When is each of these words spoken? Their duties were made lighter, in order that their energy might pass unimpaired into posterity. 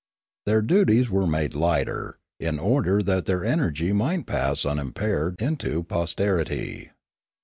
Their 0.47 0.63
duties 0.63 1.11
were 1.11 1.27
made 1.27 1.53
lighter, 1.53 2.17
in 2.39 2.57
order 2.57 3.03
that 3.03 3.27
their 3.27 3.45
energy 3.45 3.93
might 3.93 4.25
pass 4.25 4.65
unimpaired 4.65 5.35
into 5.39 5.83
posterity. 5.83 6.89